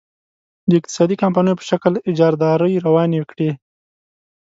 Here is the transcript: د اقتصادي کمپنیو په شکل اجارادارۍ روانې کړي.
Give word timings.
د 0.69 0.71
اقتصادي 0.79 1.15
کمپنیو 1.23 1.59
په 1.59 1.63
شکل 1.69 1.93
اجارادارۍ 2.09 2.73
روانې 2.85 3.21
کړي. 3.31 3.49